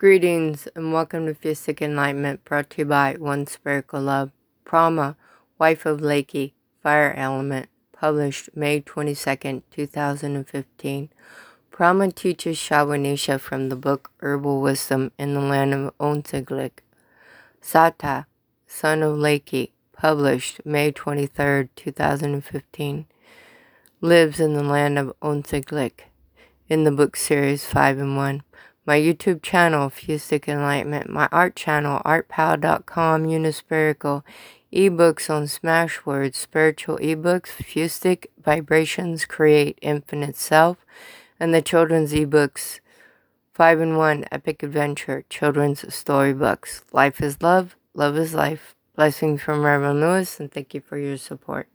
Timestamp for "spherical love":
3.46-4.30